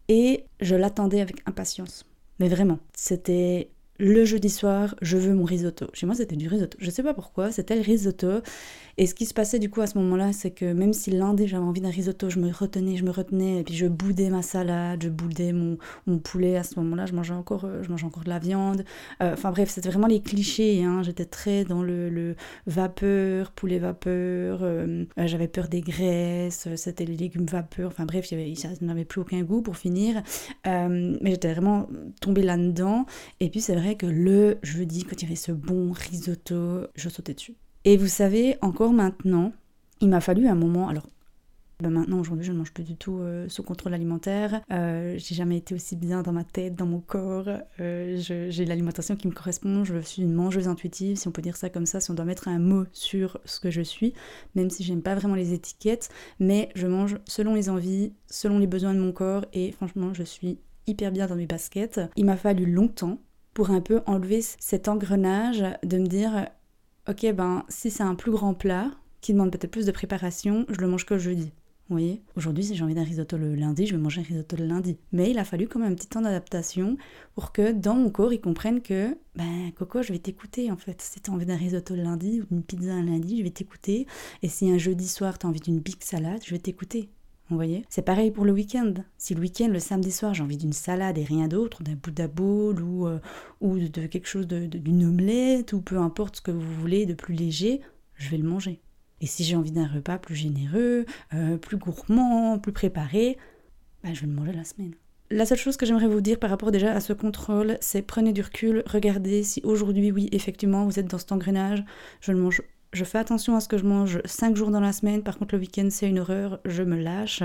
Et 0.08 0.46
je 0.60 0.76
l'attendais 0.76 1.22
avec 1.22 1.38
impatience. 1.46 2.06
Mais 2.40 2.48
vraiment, 2.48 2.80
c'était 2.94 3.70
le 3.98 4.26
jeudi 4.26 4.50
soir, 4.50 4.96
je 5.02 5.18
veux 5.18 5.34
mon 5.34 5.46
risotto. 5.46 5.88
Chez 5.94 6.06
moi, 6.06 6.16
c'était 6.16 6.36
du 6.36 6.48
risotto. 6.48 6.78
Je 6.82 6.90
sais 6.90 7.04
pas 7.04 7.14
pourquoi, 7.14 7.52
c'était 7.52 7.76
le 7.76 7.82
risotto. 7.82 8.42
Et 8.98 9.08
ce 9.08 9.14
qui 9.14 9.26
se 9.26 9.34
passait 9.34 9.60
du 9.60 9.70
coup 9.70 9.82
à 9.82 9.88
ce 9.88 9.98
moment-là, 9.98 10.32
c'est 10.32 10.52
que 10.52 10.72
même 10.72 10.94
si 10.94 11.12
lundi 11.12 11.48
j'avais 11.48 11.64
envie 11.64 11.82
d'un 11.82 11.90
risotto, 11.90 12.30
je 12.30 12.40
me 12.40 12.50
retenais, 12.52 12.96
je 12.96 13.04
me 13.04 13.12
retenais, 13.12 13.60
et 13.60 13.64
puis 13.64 13.76
je 13.76 13.88
boudais 13.88 14.30
ma 14.30 14.42
salade, 14.42 15.04
je 15.04 15.10
boudais 15.10 15.52
mon, 15.52 15.78
poulet 16.20 16.56
à 16.56 16.64
ce 16.64 16.80
moment-là, 16.80 17.06
je 17.06 17.14
mangeais 17.14 17.34
encore, 17.34 17.66
euh, 17.66 17.84
je 17.84 17.90
mangeais 17.90 18.06
encore 18.06 18.24
de 18.24 18.30
la 18.30 18.40
viande. 18.40 18.86
Euh, 19.22 19.34
enfin 19.34 19.52
bref, 19.52 19.70
c'était 19.70 19.90
vraiment 19.90 20.08
les 20.08 20.22
clichés. 20.22 20.84
Hein. 20.84 21.04
J'étais 21.04 21.26
très 21.26 21.66
dans 21.66 21.84
le, 21.84 22.36
vapeur, 22.68 23.52
poulet 23.52 23.80
vapeur, 23.80 24.60
euh, 24.62 25.06
j'avais 25.18 25.48
peur 25.48 25.68
des 25.68 25.82
graisses, 25.82 26.68
c'était 26.76 27.06
les 27.06 27.18
légumes 27.18 27.46
vapeur. 27.46 27.90
Enfin 27.90 28.06
bref, 28.06 28.32
y 28.32 28.56
ça 28.56 28.70
n'avait 28.82 29.06
plus 29.06 29.22
aucun 29.22 29.42
goût 29.44 29.62
pour 29.62 29.78
finir. 29.78 30.24
mais 30.66 31.32
j'étais 31.32 31.52
vraiment 31.52 31.88
tombée 32.22 32.44
là-dedans. 32.44 33.06
Et 33.40 33.50
puis 33.50 33.62
c'est 33.62 33.76
vrai 33.76 33.96
que 33.96 34.06
le 34.06 34.58
jeudi, 34.64 35.04
quand 35.04 35.22
il 35.22 35.24
y 35.24 35.26
avait 35.26 35.36
ce 35.36 35.52
bon 35.52 35.92
risotto, 35.92 36.88
je 36.96 37.10
sautais 37.10 37.34
dessus. 37.34 37.56
Et 37.88 37.98
vous 37.98 38.08
savez, 38.08 38.58
encore 38.62 38.94
maintenant, 38.94 39.54
il 40.02 40.10
m'a 40.10 40.20
fallu 40.20 40.48
un 40.48 40.56
moment, 40.56 40.90
alors 40.90 41.08
ben 41.82 41.90
maintenant, 41.90 42.20
aujourd'hui, 42.20 42.46
je 42.46 42.54
ne 42.54 42.58
mange 42.58 42.72
plus 42.72 42.86
du 42.86 42.96
tout 42.96 43.20
euh, 43.20 43.50
sous 43.50 43.62
contrôle 43.62 43.94
alimentaire. 43.94 44.62
Euh, 44.72 45.16
j'ai 45.18 45.36
jamais 45.36 45.58
été 45.58 45.76
aussi 45.76 45.98
bien 45.98 46.24
dans 46.24 46.32
ma 46.32 46.46
tête, 46.46 46.74
dans 46.74 46.86
mon 46.86 47.02
corps. 47.02 47.50
Euh, 47.82 48.18
j'ai 48.18 48.66
l'alimentation 48.66 49.18
qui 49.18 49.28
me 49.28 49.34
correspond. 49.34 49.84
Je 49.84 50.00
suis 50.00 50.24
une 50.24 50.34
mangeuse 50.34 50.70
intuitive, 50.70 51.18
si 51.18 51.28
on 51.28 51.32
peut 51.32 51.42
dire 51.42 51.58
ça 51.58 51.70
comme 51.70 51.86
ça, 51.86 52.00
si 52.00 52.10
on 52.12 52.14
doit 52.14 52.26
mettre 52.26 52.48
un 52.48 52.60
mot 52.60 52.86
sur 52.94 53.40
ce 53.44 53.60
que 53.60 53.72
je 53.72 53.82
suis, 53.82 54.14
même 54.56 54.70
si 54.70 54.84
j'aime 54.84 55.02
pas 55.02 55.16
vraiment 55.16 55.36
les 55.36 55.54
étiquettes. 55.54 56.10
Mais 56.40 56.70
je 56.76 56.88
mange 56.88 57.18
selon 57.28 57.54
les 57.54 57.70
envies, 57.70 58.14
selon 58.28 58.58
les 58.58 58.68
besoins 58.68 58.94
de 58.94 59.00
mon 59.00 59.12
corps. 59.12 59.46
Et 59.52 59.74
franchement, 59.74 60.14
je 60.14 60.24
suis 60.24 60.60
hyper 60.88 61.12
bien 61.12 61.28
dans 61.28 61.36
mes 61.36 61.46
baskets. 61.46 62.00
Il 62.16 62.26
m'a 62.26 62.38
fallu 62.38 62.66
longtemps 62.66 63.20
pour 63.54 63.70
un 63.72 63.82
peu 63.82 64.02
enlever 64.06 64.42
cet 64.42 64.88
engrenage 64.88 65.64
de 65.84 65.98
me 65.98 66.08
dire 66.08 66.48
ok, 67.08 67.34
ben 67.34 67.66
si 67.70 67.92
c'est 67.92 68.04
un 68.04 68.16
plus 68.16 68.32
grand 68.32 68.54
plat 68.54 68.92
qui 69.22 69.34
demande 69.34 69.52
peut-être 69.52 69.72
plus 69.72 69.86
de 69.86 69.92
préparation, 69.92 70.66
je 70.70 70.80
le 70.80 70.88
mange 70.88 71.06
que 71.06 71.18
jeudi. 71.18 71.52
Vous 71.88 71.98
voyez 71.98 72.24
Aujourd'hui, 72.36 72.64
si 72.64 72.76
j'ai 72.76 72.84
envie 72.84 72.96
d'un 72.96 73.04
risotto 73.04 73.38
le 73.38 73.54
lundi, 73.54 73.86
je 73.86 73.96
vais 73.96 74.02
manger 74.02 74.22
un 74.22 74.24
risotto 74.24 74.56
le 74.56 74.66
lundi. 74.66 74.98
Mais 75.12 75.30
il 75.30 75.38
a 75.38 75.44
fallu 75.44 75.68
quand 75.68 75.78
même 75.78 75.92
un 75.92 75.96
petit 75.96 76.08
temps 76.08 76.22
d'adaptation 76.22 76.98
pour 77.36 77.52
que 77.52 77.72
dans 77.72 77.94
mon 77.94 78.10
corps, 78.10 78.34
il 78.34 78.42
comprenne 78.42 78.82
que, 78.82 79.16
ben, 79.36 79.72
Coco, 79.76 80.02
je 80.02 80.12
vais 80.12 80.18
t'écouter 80.18 80.72
en 80.72 80.78
fait. 80.78 81.00
Si 81.00 81.22
tu 81.22 81.30
as 81.30 81.34
envie 81.34 81.46
d'un 81.46 81.56
risotto 81.56 81.96
le 81.96 82.02
lundi 82.02 82.42
ou 82.42 82.46
d'une 82.50 82.64
pizza 82.64 82.92
un 82.92 83.04
lundi, 83.04 83.38
je 83.38 83.44
vais 83.44 83.52
t'écouter. 83.52 84.08
Et 84.42 84.50
si 84.50 84.72
un 84.72 84.80
jeudi 84.80 85.08
soir, 85.08 85.38
tu 85.38 85.46
as 85.46 85.50
envie 85.50 85.60
d'une 85.60 85.80
big 85.80 86.02
salade, 86.02 86.42
je 86.44 86.52
vais 86.52 86.60
t'écouter. 86.60 87.10
Vous 87.50 87.56
voyez? 87.56 87.86
C'est 87.90 88.02
pareil 88.02 88.32
pour 88.32 88.44
le 88.44 88.52
week-end. 88.52 88.94
Si 89.18 89.36
le 89.36 89.42
week-end, 89.42 89.68
le 89.68 89.80
samedi 89.80 90.12
soir, 90.12 90.34
j'ai 90.34 90.42
envie 90.42 90.58
d'une 90.58 90.74
salade 90.74 91.18
et 91.18 91.24
rien 91.24 91.48
d'autre, 91.48 91.84
d'un 91.84 91.94
Buddha 91.94 92.28
bowl 92.28 92.82
ou, 92.82 93.08
euh, 93.08 93.20
ou 93.62 93.78
de 93.78 94.08
quelque 94.08 94.28
chose, 94.28 94.48
d'une 94.48 95.06
omelette 95.06 95.74
ou 95.74 95.82
peu 95.82 95.98
importe 95.98 96.38
ce 96.38 96.42
que 96.42 96.52
vous 96.52 96.74
voulez 96.82 97.06
de 97.06 97.14
plus 97.14 97.36
léger, 97.36 97.82
je 98.16 98.30
vais 98.30 98.38
le 98.38 98.48
manger. 98.48 98.82
Et 99.22 99.28
si 99.28 99.44
j'ai 99.44 99.56
envie 99.56 99.72
d'un 99.72 99.88
repas 99.88 100.18
plus 100.18 100.36
généreux, 100.36 101.06
euh, 101.34 101.58
plus 101.58 101.78
gourmand, 101.78 102.58
plus 102.58 102.74
préparé, 102.74 103.38
bah, 104.04 104.10
je 104.14 104.22
vais 104.22 104.28
le 104.28 104.34
manger 104.34 104.54
la 104.54 104.64
semaine. 104.64 104.94
La 105.32 105.46
seule 105.46 105.58
chose 105.58 105.78
que 105.78 105.86
j'aimerais 105.86 106.08
vous 106.08 106.22
dire 106.22 106.40
par 106.40 106.50
rapport 106.50 106.72
déjà 106.72 106.94
à 106.94 107.00
ce 107.00 107.14
contrôle, 107.14 107.78
c'est 107.82 108.04
prenez 108.04 108.34
du 108.34 108.42
recul, 108.42 108.84
regardez 108.86 109.44
si 109.44 109.62
aujourd'hui, 109.64 110.12
oui, 110.12 110.30
effectivement, 110.32 110.86
vous 110.86 111.00
êtes 111.00 111.08
dans 111.08 111.18
cet 111.18 111.32
engrenage, 111.32 111.84
je 112.22 112.32
le 112.32 112.38
mange 112.38 112.62
je 112.96 113.04
fais 113.04 113.18
attention 113.18 113.56
à 113.56 113.60
ce 113.60 113.68
que 113.68 113.78
je 113.78 113.86
mange 113.86 114.20
5 114.26 114.56
jours 114.56 114.72
dans 114.72 114.80
la 114.80 114.94
semaine, 114.94 115.22
par 115.24 115.38
contre 115.38 115.56
le 115.56 115.62
week-end 115.62 115.88
c'est 115.90 116.08
une 116.08 116.20
horreur, 116.20 116.60
je 116.66 116.84
me 116.84 116.96
lâche. 116.96 117.44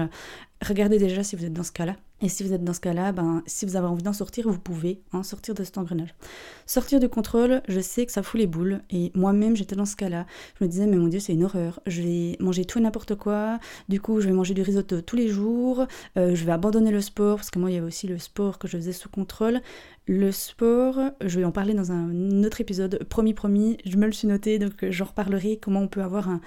Regardez 0.66 0.98
déjà 0.98 1.22
si 1.22 1.36
vous 1.36 1.44
êtes 1.46 1.54
dans 1.54 1.62
ce 1.62 1.72
cas-là. 1.72 1.96
Et 2.22 2.28
si 2.28 2.42
vous 2.42 2.52
êtes 2.52 2.62
dans 2.62 2.74
ce 2.74 2.80
cas-là, 2.80 3.12
ben, 3.12 3.42
si 3.46 3.64
vous 3.64 3.76
avez 3.76 3.86
envie 3.86 4.02
d'en 4.02 4.12
sortir, 4.12 4.46
vous 4.46 4.58
pouvez 4.58 5.00
en 5.12 5.22
sortir 5.22 5.54
de 5.54 5.64
cet 5.64 5.78
engrenage. 5.78 6.14
Sortir 6.66 7.00
du 7.00 7.08
contrôle, 7.08 7.62
je 7.66 7.80
sais 7.80 8.04
que 8.04 8.12
ça 8.12 8.22
fout 8.22 8.38
les 8.38 8.46
boules. 8.46 8.82
Et 8.90 9.10
moi-même, 9.14 9.56
j'étais 9.56 9.74
dans 9.74 9.86
ce 9.86 9.96
cas-là. 9.96 10.26
Je 10.58 10.64
me 10.64 10.68
disais, 10.68 10.86
mais 10.86 10.98
mon 10.98 11.08
Dieu, 11.08 11.18
c'est 11.18 11.32
une 11.32 11.44
horreur. 11.44 11.80
Je 11.86 12.02
vais 12.02 12.36
manger 12.38 12.66
tout 12.66 12.78
et 12.78 12.82
n'importe 12.82 13.14
quoi. 13.14 13.58
Du 13.88 14.02
coup, 14.02 14.20
je 14.20 14.26
vais 14.26 14.34
manger 14.34 14.52
du 14.52 14.60
risotto 14.60 15.00
tous 15.00 15.16
les 15.16 15.28
jours. 15.28 15.86
Euh, 16.18 16.34
je 16.34 16.44
vais 16.44 16.52
abandonner 16.52 16.90
le 16.90 17.00
sport, 17.00 17.36
parce 17.36 17.50
que 17.50 17.58
moi, 17.58 17.70
il 17.70 17.74
y 17.74 17.78
avait 17.78 17.86
aussi 17.86 18.06
le 18.06 18.18
sport 18.18 18.58
que 18.58 18.68
je 18.68 18.76
faisais 18.76 18.92
sous 18.92 19.08
contrôle. 19.08 19.62
Le 20.06 20.30
sport, 20.30 20.98
je 21.24 21.38
vais 21.38 21.44
en 21.46 21.52
parler 21.52 21.72
dans 21.72 21.90
un 21.90 22.44
autre 22.44 22.60
épisode. 22.60 23.02
Promis, 23.08 23.32
promis, 23.32 23.78
je 23.86 23.96
me 23.96 24.04
le 24.04 24.12
suis 24.12 24.28
noté, 24.28 24.58
donc 24.58 24.72
j'en 24.90 25.06
reparlerai 25.06 25.56
comment 25.56 25.80
on 25.80 25.88
peut 25.88 26.02
avoir 26.02 26.28
un, 26.28 26.40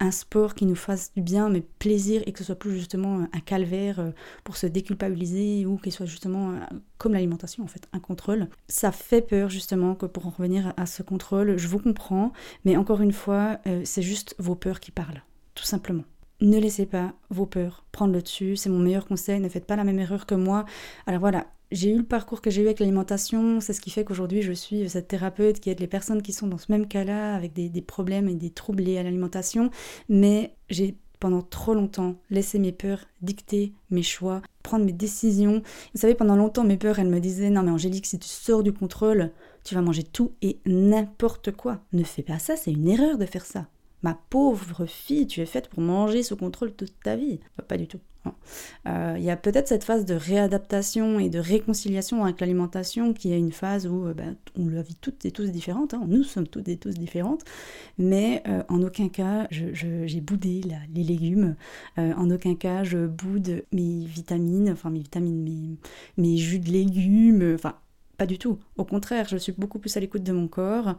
un 0.00 0.10
sport 0.10 0.54
qui 0.54 0.66
nous 0.66 0.74
fasse 0.74 1.12
du 1.14 1.22
bien, 1.22 1.48
mais 1.48 1.62
plaisir, 1.78 2.22
et 2.26 2.32
que 2.32 2.38
ce 2.38 2.44
soit 2.44 2.54
plus 2.54 2.72
justement 2.72 3.26
un 3.32 3.40
calvaire 3.40 4.00
euh, 4.00 4.10
pour 4.44 4.56
se 4.56 4.66
déculpabiliser, 4.66 5.66
ou 5.66 5.78
qu'il 5.78 5.92
soit 5.92 6.06
justement 6.06 6.50
euh, 6.50 6.58
comme 6.98 7.12
l'alimentation 7.12 7.64
en 7.64 7.66
fait, 7.66 7.88
un 7.92 8.00
contrôle. 8.00 8.48
Ça 8.68 8.92
fait 8.92 9.22
peur 9.22 9.48
justement 9.48 9.94
que 9.94 10.06
pour 10.06 10.26
en 10.26 10.30
revenir 10.30 10.74
à 10.76 10.86
ce 10.86 11.02
contrôle, 11.02 11.56
je 11.56 11.68
vous 11.68 11.78
comprends, 11.78 12.32
mais 12.64 12.76
encore 12.76 13.00
une 13.00 13.12
fois, 13.12 13.58
euh, 13.66 13.82
c'est 13.84 14.02
juste 14.02 14.34
vos 14.38 14.54
peurs 14.54 14.80
qui 14.80 14.90
parlent, 14.90 15.22
tout 15.54 15.64
simplement. 15.64 16.04
Ne 16.42 16.58
laissez 16.58 16.84
pas 16.84 17.14
vos 17.30 17.46
peurs 17.46 17.86
prendre 17.92 18.12
le 18.12 18.20
dessus, 18.20 18.56
c'est 18.56 18.68
mon 18.68 18.78
meilleur 18.78 19.06
conseil, 19.06 19.40
ne 19.40 19.48
faites 19.48 19.64
pas 19.64 19.76
la 19.76 19.84
même 19.84 19.98
erreur 19.98 20.26
que 20.26 20.34
moi. 20.34 20.66
Alors 21.06 21.20
voilà, 21.20 21.46
j'ai 21.72 21.90
eu 21.90 21.98
le 21.98 22.04
parcours 22.04 22.40
que 22.40 22.50
j'ai 22.50 22.62
eu 22.62 22.66
avec 22.66 22.78
l'alimentation, 22.78 23.60
c'est 23.60 23.72
ce 23.72 23.80
qui 23.80 23.90
fait 23.90 24.04
qu'aujourd'hui 24.04 24.42
je 24.42 24.52
suis 24.52 24.88
cette 24.88 25.08
thérapeute 25.08 25.60
qui 25.60 25.70
aide 25.70 25.80
les 25.80 25.86
personnes 25.86 26.22
qui 26.22 26.32
sont 26.32 26.46
dans 26.46 26.58
ce 26.58 26.70
même 26.70 26.86
cas-là, 26.86 27.34
avec 27.34 27.52
des, 27.52 27.82
problèmes 27.82 28.28
et 28.28 28.34
des 28.34 28.50
troubles 28.50 28.82
liés 28.82 28.98
à 28.98 29.02
l'alimentation, 29.02 29.70
mais 30.08 30.54
j'ai 30.70 30.96
pendant 31.18 31.42
trop 31.42 31.74
longtemps 31.74 32.16
laissé 32.30 32.58
mes 32.58 32.72
peurs 32.72 33.06
dicter 33.22 33.72
mes 33.90 34.02
choix, 34.02 34.42
prendre 34.62 34.84
mes 34.84 34.92
décisions. 34.92 35.62
Vous 35.94 36.00
savez, 36.00 36.14
pendant 36.14 36.36
longtemps, 36.36 36.64
mes 36.64 36.76
peurs, 36.76 36.98
elles 36.98 37.08
me 37.08 37.20
disaient 37.20 37.48
Non, 37.48 37.62
mais 37.62 37.70
Angélique, 37.70 38.06
si 38.06 38.18
tu 38.18 38.28
sors 38.28 38.62
du 38.62 38.72
contrôle, 38.72 39.32
tu 39.64 39.74
vas 39.74 39.80
manger 39.80 40.02
tout 40.02 40.32
et 40.42 40.60
n'importe 40.66 41.52
quoi. 41.52 41.80
Ne 41.92 42.04
fais 42.04 42.22
pas 42.22 42.38
ça, 42.38 42.56
c'est 42.56 42.72
une 42.72 42.88
erreur 42.88 43.16
de 43.16 43.24
faire 43.24 43.46
ça. 43.46 43.66
Ma 44.06 44.16
pauvre 44.30 44.86
fille, 44.86 45.26
tu 45.26 45.40
es 45.40 45.46
faite 45.46 45.68
pour 45.68 45.80
manger 45.80 46.22
sous 46.22 46.36
contrôle 46.36 46.72
toute 46.72 46.94
ta 47.02 47.16
vie. 47.16 47.40
Pas 47.66 47.76
du 47.76 47.88
tout. 47.88 47.98
Euh, 48.86 49.16
il 49.18 49.24
y 49.24 49.30
a 49.30 49.36
peut-être 49.36 49.66
cette 49.66 49.82
phase 49.82 50.04
de 50.04 50.14
réadaptation 50.14 51.18
et 51.18 51.28
de 51.28 51.40
réconciliation 51.40 52.22
avec 52.22 52.40
l'alimentation 52.40 53.12
qui 53.14 53.32
est 53.32 53.38
une 53.38 53.50
phase 53.50 53.88
où 53.88 54.06
euh, 54.06 54.14
ben, 54.14 54.36
on 54.56 54.68
la 54.68 54.82
vit 54.82 54.94
toutes 54.94 55.24
et 55.24 55.32
tous 55.32 55.50
différentes, 55.50 55.92
hein. 55.92 56.04
nous 56.06 56.22
sommes 56.22 56.46
toutes 56.46 56.68
et 56.68 56.76
tous 56.76 56.94
différentes, 56.94 57.42
mais 57.98 58.44
euh, 58.46 58.62
en 58.68 58.80
aucun 58.80 59.08
cas 59.08 59.48
j'ai 59.50 60.20
boudé 60.20 60.60
les 60.94 61.02
légumes, 61.02 61.56
en 61.96 62.30
aucun 62.30 62.54
cas 62.54 62.84
je 62.84 63.06
boude 63.06 63.64
mes 63.72 64.04
vitamines, 64.04 64.70
enfin 64.70 64.90
mes 64.90 65.00
vitamines, 65.00 65.78
mes 66.16 66.36
jus 66.36 66.60
de 66.60 66.70
légumes, 66.70 67.54
enfin 67.56 67.74
pas 68.18 68.26
du 68.26 68.38
tout. 68.38 68.60
Au 68.76 68.84
contraire, 68.84 69.26
je 69.28 69.36
suis 69.36 69.52
beaucoup 69.52 69.80
plus 69.80 69.96
à 69.96 70.00
l'écoute 70.00 70.22
de 70.22 70.32
mon 70.32 70.46
corps. 70.46 70.96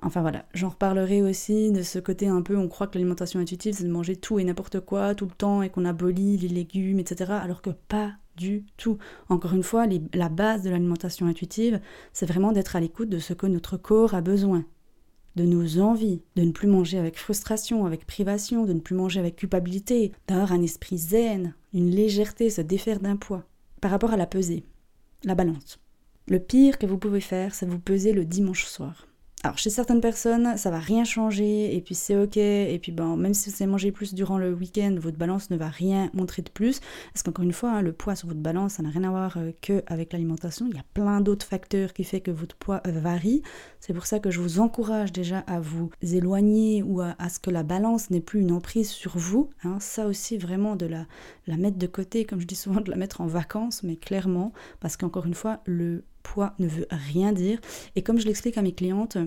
Enfin 0.00 0.22
voilà, 0.22 0.44
j'en 0.54 0.68
reparlerai 0.68 1.22
aussi 1.22 1.72
de 1.72 1.82
ce 1.82 1.98
côté 1.98 2.28
un 2.28 2.42
peu, 2.42 2.56
on 2.56 2.68
croit 2.68 2.86
que 2.86 2.96
l'alimentation 2.96 3.40
intuitive, 3.40 3.74
c'est 3.74 3.84
de 3.84 3.90
manger 3.90 4.14
tout 4.14 4.38
et 4.38 4.44
n'importe 4.44 4.80
quoi 4.80 5.14
tout 5.14 5.24
le 5.24 5.32
temps 5.32 5.60
et 5.62 5.70
qu'on 5.70 5.84
abolit 5.84 6.36
les 6.36 6.48
légumes, 6.48 7.00
etc. 7.00 7.32
Alors 7.32 7.62
que 7.62 7.70
pas 7.70 8.12
du 8.36 8.64
tout. 8.76 8.98
Encore 9.28 9.54
une 9.54 9.64
fois, 9.64 9.86
la 10.14 10.28
base 10.28 10.62
de 10.62 10.70
l'alimentation 10.70 11.26
intuitive, 11.26 11.80
c'est 12.12 12.26
vraiment 12.26 12.52
d'être 12.52 12.76
à 12.76 12.80
l'écoute 12.80 13.08
de 13.08 13.18
ce 13.18 13.34
que 13.34 13.48
notre 13.48 13.76
corps 13.76 14.14
a 14.14 14.20
besoin, 14.20 14.64
de 15.34 15.44
nos 15.44 15.80
envies, 15.80 16.22
de 16.36 16.42
ne 16.42 16.52
plus 16.52 16.68
manger 16.68 16.98
avec 16.98 17.18
frustration, 17.18 17.84
avec 17.84 18.06
privation, 18.06 18.64
de 18.64 18.74
ne 18.74 18.80
plus 18.80 18.94
manger 18.94 19.18
avec 19.18 19.34
culpabilité, 19.34 20.12
d'avoir 20.28 20.52
un 20.52 20.62
esprit 20.62 20.98
zen, 20.98 21.54
une 21.74 21.90
légèreté, 21.90 22.50
se 22.50 22.60
défaire 22.60 23.00
d'un 23.00 23.16
poids. 23.16 23.42
Par 23.80 23.90
rapport 23.90 24.12
à 24.12 24.16
la 24.16 24.26
pesée, 24.26 24.64
la 25.24 25.34
balance. 25.34 25.80
Le 26.28 26.38
pire 26.38 26.78
que 26.78 26.86
vous 26.86 26.98
pouvez 26.98 27.20
faire, 27.20 27.54
c'est 27.54 27.66
vous 27.66 27.80
peser 27.80 28.12
le 28.12 28.24
dimanche 28.24 28.66
soir. 28.66 29.07
Alors 29.44 29.56
chez 29.56 29.70
certaines 29.70 30.00
personnes, 30.00 30.56
ça 30.56 30.68
va 30.68 30.80
rien 30.80 31.04
changer 31.04 31.76
et 31.76 31.80
puis 31.80 31.94
c'est 31.94 32.16
ok 32.16 32.36
et 32.36 32.76
puis 32.82 32.90
ben 32.90 33.14
même 33.16 33.34
si 33.34 33.48
vous 33.48 33.54
avez 33.62 33.70
mangé 33.70 33.92
plus 33.92 34.12
durant 34.12 34.36
le 34.36 34.52
week-end, 34.52 34.96
votre 34.98 35.16
balance 35.16 35.50
ne 35.50 35.56
va 35.56 35.68
rien 35.68 36.10
montrer 36.12 36.42
de 36.42 36.50
plus 36.50 36.80
parce 37.12 37.22
qu'encore 37.22 37.44
une 37.44 37.52
fois, 37.52 37.70
hein, 37.70 37.82
le 37.82 37.92
poids 37.92 38.16
sur 38.16 38.26
votre 38.26 38.40
balance, 38.40 38.74
ça 38.74 38.82
n'a 38.82 38.90
rien 38.90 39.04
à 39.04 39.10
voir 39.10 39.36
euh, 39.36 39.52
que 39.62 39.84
avec 39.86 40.12
l'alimentation. 40.12 40.66
Il 40.68 40.74
y 40.74 40.80
a 40.80 40.84
plein 40.92 41.20
d'autres 41.20 41.46
facteurs 41.46 41.92
qui 41.92 42.02
fait 42.02 42.20
que 42.20 42.32
votre 42.32 42.56
poids 42.56 42.82
euh, 42.88 42.90
varie. 42.98 43.42
C'est 43.78 43.94
pour 43.94 44.06
ça 44.06 44.18
que 44.18 44.32
je 44.32 44.40
vous 44.40 44.58
encourage 44.58 45.12
déjà 45.12 45.38
à 45.46 45.60
vous 45.60 45.90
éloigner 46.02 46.82
ou 46.82 47.00
à, 47.00 47.14
ce 47.28 47.38
que 47.38 47.50
la 47.50 47.62
balance 47.62 48.10
n'ait 48.10 48.20
plus 48.20 48.40
une 48.40 48.50
emprise 48.50 48.90
sur 48.90 49.16
vous. 49.16 49.50
Hein. 49.62 49.76
Ça 49.78 50.08
aussi 50.08 50.36
vraiment 50.36 50.74
de 50.74 50.86
la, 50.86 51.06
la 51.46 51.56
mettre 51.56 51.78
de 51.78 51.86
côté, 51.86 52.24
comme 52.24 52.40
je 52.40 52.46
dis 52.46 52.56
souvent, 52.56 52.80
de 52.80 52.90
la 52.90 52.96
mettre 52.96 53.20
en 53.20 53.26
vacances, 53.26 53.84
mais 53.84 53.94
clairement 53.94 54.52
parce 54.80 54.96
qu'encore 54.96 55.26
une 55.26 55.34
fois, 55.34 55.60
le 55.64 56.02
poids 56.28 56.54
ne 56.58 56.68
veut 56.68 56.86
rien 56.90 57.32
dire. 57.32 57.58
Et 57.96 58.02
comme 58.02 58.18
je 58.18 58.26
l'explique 58.26 58.58
à 58.58 58.62
mes 58.62 58.72
clientes, 58.72 59.18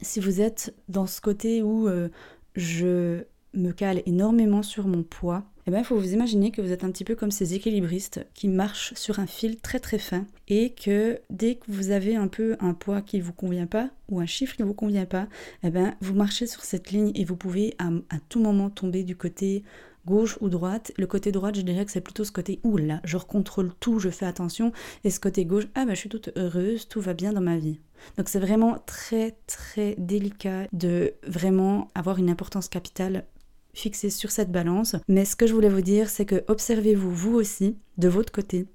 si 0.00 0.20
vous 0.20 0.40
êtes 0.40 0.74
dans 0.88 1.06
ce 1.06 1.20
côté 1.20 1.62
où 1.62 1.88
euh, 1.88 2.08
je 2.54 3.24
me 3.54 3.72
cale 3.72 4.02
énormément 4.06 4.62
sur 4.62 4.86
mon 4.86 5.02
poids, 5.02 5.44
eh 5.66 5.70
bien, 5.70 5.80
il 5.80 5.84
faut 5.84 5.96
vous 5.96 6.12
imaginer 6.12 6.50
que 6.50 6.60
vous 6.60 6.72
êtes 6.72 6.82
un 6.82 6.90
petit 6.90 7.04
peu 7.04 7.14
comme 7.14 7.30
ces 7.30 7.54
équilibristes 7.54 8.26
qui 8.34 8.48
marchent 8.48 8.94
sur 8.94 9.20
un 9.20 9.26
fil 9.26 9.60
très 9.60 9.78
très 9.78 9.98
fin 9.98 10.26
et 10.48 10.70
que 10.70 11.20
dès 11.30 11.54
que 11.54 11.64
vous 11.68 11.90
avez 11.90 12.16
un 12.16 12.26
peu 12.26 12.56
un 12.58 12.74
poids 12.74 13.00
qui 13.00 13.18
ne 13.18 13.22
vous 13.22 13.32
convient 13.32 13.68
pas 13.68 13.88
ou 14.08 14.18
un 14.20 14.26
chiffre 14.26 14.56
qui 14.56 14.62
ne 14.62 14.66
vous 14.66 14.74
convient 14.74 15.06
pas, 15.06 15.28
eh 15.62 15.70
bien, 15.70 15.94
vous 16.00 16.14
marchez 16.14 16.46
sur 16.46 16.64
cette 16.64 16.90
ligne 16.90 17.12
et 17.14 17.24
vous 17.24 17.36
pouvez 17.36 17.76
à 17.78 18.18
tout 18.28 18.40
moment 18.40 18.70
tomber 18.70 19.04
du 19.04 19.16
côté 19.16 19.62
gauche 20.06 20.38
ou 20.40 20.48
droite. 20.48 20.92
Le 20.96 21.06
côté 21.06 21.32
droite, 21.32 21.56
je 21.56 21.62
dirais 21.62 21.84
que 21.84 21.92
c'est 21.92 22.00
plutôt 22.00 22.24
ce 22.24 22.32
côté 22.32 22.60
où 22.62 22.76
là, 22.76 23.00
je 23.04 23.18
contrôle 23.18 23.72
tout, 23.80 23.98
je 23.98 24.10
fais 24.10 24.26
attention. 24.26 24.72
Et 25.04 25.10
ce 25.10 25.20
côté 25.20 25.44
gauche, 25.44 25.68
ah 25.74 25.84
bah 25.84 25.94
je 25.94 26.00
suis 26.00 26.08
toute 26.08 26.30
heureuse, 26.36 26.88
tout 26.88 27.00
va 27.00 27.14
bien 27.14 27.32
dans 27.32 27.40
ma 27.40 27.58
vie. 27.58 27.80
Donc 28.16 28.28
c'est 28.28 28.40
vraiment 28.40 28.78
très 28.86 29.36
très 29.46 29.94
délicat 29.98 30.66
de 30.72 31.14
vraiment 31.26 31.88
avoir 31.94 32.18
une 32.18 32.30
importance 32.30 32.68
capitale 32.68 33.26
fixée 33.74 34.10
sur 34.10 34.30
cette 34.30 34.52
balance. 34.52 34.96
Mais 35.08 35.24
ce 35.24 35.36
que 35.36 35.46
je 35.46 35.54
voulais 35.54 35.68
vous 35.68 35.80
dire, 35.80 36.10
c'est 36.10 36.26
que 36.26 36.44
observez-vous 36.48 37.12
vous 37.12 37.34
aussi 37.34 37.78
de 37.98 38.08
votre 38.08 38.32
côté. 38.32 38.66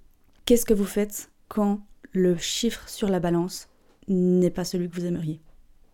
Qu'est-ce 0.46 0.66
que 0.66 0.74
vous 0.74 0.86
faites 0.86 1.30
quand 1.50 1.82
le 2.14 2.38
chiffre 2.38 2.88
sur 2.90 3.10
la 3.10 3.20
balance 3.20 3.68
n'est 4.08 4.50
pas 4.50 4.64
celui 4.64 4.90
que 4.90 4.96
vous 4.96 5.06
aimeriez? 5.06 5.42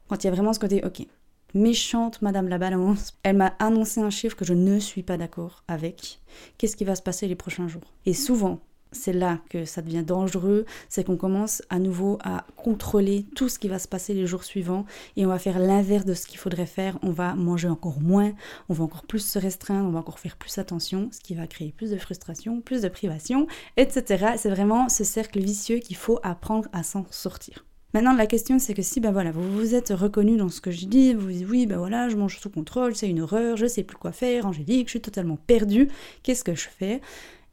Quand 0.07 0.23
il 0.23 0.27
y 0.27 0.29
a 0.29 0.33
vraiment 0.33 0.53
ce 0.53 0.59
côté, 0.59 0.83
ok, 0.85 1.07
méchante 1.53 2.22
Madame 2.22 2.48
la 2.48 2.57
Balance. 2.57 3.13
Elle 3.24 3.38
m'a 3.38 3.53
annoncé 3.60 4.01
un 4.01 4.10
chiffre 4.10 4.36
que 4.36 4.45
je 4.45 4.53
ne 4.53 4.79
suis 4.79 5.03
pas 5.03 5.17
d'accord 5.17 5.63
avec. 5.67 6.19
Qu'est-ce 6.57 6.75
qui 6.75 6.86
va 6.86 6.95
se 6.95 7.01
passer 7.01 7.27
les 7.27 7.36
prochains 7.36 7.67
jours? 7.67 7.93
Et 8.05 8.13
souvent, 8.13 8.60
c'est 8.93 9.13
là 9.13 9.39
que 9.50 9.65
ça 9.65 9.81
devient 9.81 10.03
dangereux, 10.03 10.65
c'est 10.88 11.03
qu'on 11.03 11.17
commence 11.17 11.62
à 11.69 11.79
nouveau 11.79 12.17
à 12.24 12.45
contrôler 12.55 13.25
tout 13.36 13.50
ce 13.50 13.60
qui 13.60 13.67
va 13.67 13.79
se 13.79 13.88
passer 13.88 14.13
les 14.13 14.25
jours 14.25 14.43
suivants 14.43 14.86
et 15.15 15.25
on 15.25 15.29
va 15.29 15.39
faire 15.39 15.60
l'inverse 15.60 16.05
de 16.05 16.13
ce 16.13 16.27
qu'il 16.27 16.38
faudrait 16.38 16.65
faire. 16.65 16.98
On 17.01 17.12
va 17.12 17.36
manger 17.36 17.67
encore 17.67 18.00
moins, 18.00 18.33
on 18.69 18.74
va 18.74 18.83
encore 18.83 19.03
plus 19.03 19.25
se 19.25 19.39
restreindre, 19.39 19.88
on 19.88 19.91
va 19.91 20.00
encore 20.00 20.19
faire 20.19 20.38
plus 20.38 20.57
attention, 20.57 21.10
ce 21.12 21.19
qui 21.19 21.36
va 21.36 21.48
créer 21.48 21.72
plus 21.72 21.91
de 21.91 21.98
frustration, 21.98 22.62
plus 22.62 22.81
de 22.81 22.88
privation, 22.88 23.48
etc. 23.77 24.33
C'est 24.38 24.50
vraiment 24.50 24.89
ce 24.89 25.03
cercle 25.03 25.39
vicieux 25.39 25.79
qu'il 25.79 25.95
faut 25.95 26.19
apprendre 26.24 26.69
à 26.72 26.83
s'en 26.83 27.05
sortir. 27.10 27.65
Maintenant, 27.93 28.15
la 28.15 28.25
question, 28.25 28.57
c'est 28.57 28.73
que 28.73 28.81
si 28.81 29.00
ben 29.00 29.12
voilà, 29.12 29.31
vous 29.31 29.51
vous 29.51 29.75
êtes 29.75 29.89
reconnu 29.89 30.35
dans 30.35 30.50
ce 30.50 30.62
que 30.62 30.71
je 30.71 30.88
dis, 30.88 31.13
vous 31.13 31.29
dites 31.29 31.47
oui, 31.47 31.67
ben 31.67 31.77
voilà, 31.77 32.09
je 32.09 32.15
mange 32.15 32.39
sous 32.39 32.50
contrôle, 32.50 32.95
c'est 32.95 33.07
une 33.07 33.21
horreur, 33.21 33.55
je 33.55 33.67
sais 33.67 33.83
plus 33.83 33.97
quoi 33.97 34.12
faire, 34.12 34.47
Angélique, 34.47 34.88
je 34.88 34.93
suis 34.93 35.01
totalement 35.01 35.38
perdue, 35.38 35.89
qu'est-ce 36.23 36.43
que 36.43 36.55
je 36.55 36.67
fais? 36.69 37.01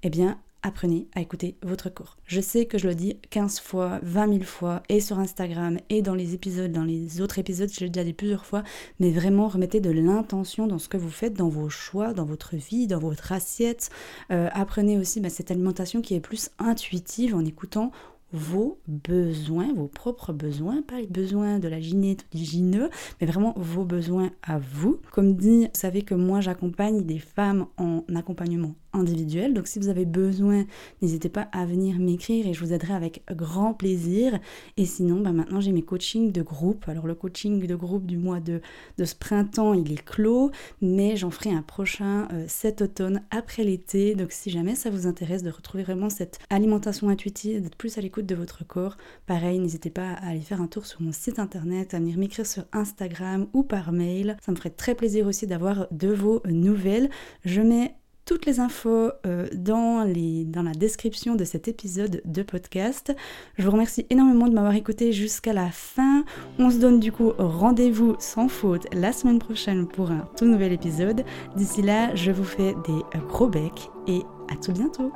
Eh 0.02 0.08
bien, 0.08 0.38
apprenez 0.62 1.08
à 1.14 1.20
écouter 1.20 1.56
votre 1.62 1.90
corps. 1.90 2.16
Je 2.24 2.40
sais 2.40 2.64
que 2.64 2.78
je 2.78 2.88
le 2.88 2.94
dis 2.94 3.18
15 3.28 3.60
fois, 3.60 4.00
20 4.02 4.32
000 4.32 4.44
fois, 4.44 4.82
et 4.88 5.00
sur 5.00 5.18
Instagram, 5.18 5.76
et 5.90 6.00
dans 6.00 6.14
les 6.14 6.32
épisodes, 6.32 6.72
dans 6.72 6.84
les 6.84 7.20
autres 7.20 7.38
épisodes, 7.38 7.70
je 7.70 7.80
l'ai 7.80 7.90
déjà 7.90 8.04
dit 8.04 8.14
plusieurs 8.14 8.46
fois, 8.46 8.62
mais 8.98 9.10
vraiment 9.10 9.46
remettez 9.46 9.80
de 9.80 9.90
l'intention 9.90 10.66
dans 10.66 10.78
ce 10.78 10.88
que 10.88 10.96
vous 10.96 11.10
faites, 11.10 11.34
dans 11.34 11.50
vos 11.50 11.68
choix, 11.68 12.14
dans 12.14 12.24
votre 12.24 12.56
vie, 12.56 12.86
dans 12.86 12.98
votre 12.98 13.32
assiette. 13.32 13.90
Euh, 14.32 14.48
apprenez 14.52 14.96
aussi 14.96 15.20
ben, 15.20 15.30
cette 15.30 15.50
alimentation 15.50 16.00
qui 16.00 16.14
est 16.14 16.20
plus 16.20 16.48
intuitive 16.58 17.34
en 17.34 17.44
écoutant 17.44 17.92
vos 18.32 18.78
besoins, 18.86 19.72
vos 19.74 19.88
propres 19.88 20.32
besoins, 20.32 20.82
pas 20.82 21.00
les 21.00 21.06
besoins 21.06 21.58
de 21.58 21.68
la 21.68 21.80
ginette 21.80 22.24
ou 22.24 22.38
du 22.38 22.44
gineux, 22.44 22.90
mais 23.20 23.26
vraiment 23.26 23.54
vos 23.56 23.84
besoins 23.84 24.30
à 24.42 24.58
vous. 24.58 25.00
Comme 25.12 25.34
dit, 25.34 25.68
savez 25.72 26.02
que 26.02 26.14
moi 26.14 26.40
j'accompagne 26.40 27.04
des 27.04 27.18
femmes 27.18 27.66
en 27.76 28.04
accompagnement 28.14 28.74
individuel. 28.92 29.54
Donc 29.54 29.66
si 29.66 29.78
vous 29.78 29.88
avez 29.88 30.04
besoin, 30.04 30.64
n'hésitez 31.02 31.28
pas 31.28 31.48
à 31.52 31.66
venir 31.66 31.98
m'écrire 31.98 32.46
et 32.46 32.54
je 32.54 32.64
vous 32.64 32.72
aiderai 32.72 32.94
avec 32.94 33.22
grand 33.30 33.74
plaisir. 33.74 34.38
Et 34.76 34.86
sinon, 34.86 35.20
bah 35.20 35.32
maintenant 35.32 35.60
j'ai 35.60 35.72
mes 35.72 35.82
coachings 35.82 36.32
de 36.32 36.42
groupe. 36.42 36.88
Alors 36.88 37.06
le 37.06 37.14
coaching 37.14 37.66
de 37.66 37.74
groupe 37.74 38.06
du 38.06 38.16
mois 38.16 38.40
de, 38.40 38.60
de 38.98 39.04
ce 39.04 39.14
printemps, 39.14 39.74
il 39.74 39.92
est 39.92 40.04
clos, 40.04 40.50
mais 40.80 41.16
j'en 41.16 41.30
ferai 41.30 41.50
un 41.50 41.62
prochain 41.62 42.28
euh, 42.32 42.44
cet 42.48 42.82
automne 42.82 43.22
après 43.30 43.64
l'été. 43.64 44.14
Donc 44.14 44.32
si 44.32 44.50
jamais 44.50 44.74
ça 44.74 44.90
vous 44.90 45.06
intéresse 45.06 45.42
de 45.42 45.50
retrouver 45.50 45.82
vraiment 45.82 46.10
cette 46.10 46.38
alimentation 46.50 47.08
intuitive, 47.08 47.62
d'être 47.62 47.76
plus 47.76 47.98
à 47.98 48.00
l'écoute 48.00 48.26
de 48.26 48.34
votre 48.34 48.66
corps, 48.66 48.96
pareil, 49.26 49.58
n'hésitez 49.58 49.90
pas 49.90 50.10
à 50.12 50.28
aller 50.28 50.40
faire 50.40 50.60
un 50.60 50.66
tour 50.66 50.86
sur 50.86 51.02
mon 51.02 51.12
site 51.12 51.38
internet, 51.38 51.94
à 51.94 51.98
venir 51.98 52.18
m'écrire 52.18 52.46
sur 52.46 52.64
Instagram 52.72 53.46
ou 53.52 53.62
par 53.62 53.92
mail. 53.92 54.36
Ça 54.44 54.52
me 54.52 54.56
ferait 54.56 54.70
très 54.70 54.94
plaisir 54.94 55.26
aussi 55.26 55.46
d'avoir 55.46 55.86
de 55.90 56.08
vos 56.08 56.42
nouvelles. 56.46 57.10
Je 57.44 57.60
mets 57.60 57.94
toutes 58.30 58.46
les 58.46 58.60
infos 58.60 59.10
euh, 59.26 59.48
dans, 59.52 60.06
dans 60.06 60.62
la 60.62 60.70
description 60.70 61.34
de 61.34 61.42
cet 61.42 61.66
épisode 61.66 62.22
de 62.24 62.42
podcast. 62.44 63.12
Je 63.58 63.64
vous 63.64 63.72
remercie 63.72 64.06
énormément 64.08 64.46
de 64.46 64.54
m'avoir 64.54 64.74
écouté 64.76 65.10
jusqu'à 65.12 65.52
la 65.52 65.68
fin. 65.72 66.24
On 66.60 66.70
se 66.70 66.76
donne 66.76 67.00
du 67.00 67.10
coup 67.10 67.32
rendez-vous 67.38 68.14
sans 68.20 68.46
faute 68.46 68.86
la 68.92 69.12
semaine 69.12 69.40
prochaine 69.40 69.88
pour 69.88 70.12
un 70.12 70.28
tout 70.38 70.44
nouvel 70.44 70.72
épisode. 70.72 71.24
D'ici 71.56 71.82
là, 71.82 72.14
je 72.14 72.30
vous 72.30 72.44
fais 72.44 72.76
des 72.86 73.18
gros 73.26 73.48
becs 73.48 73.90
et 74.06 74.20
à 74.48 74.54
tout 74.54 74.70
bientôt. 74.70 75.10